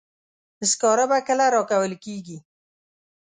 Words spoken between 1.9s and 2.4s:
کیږي.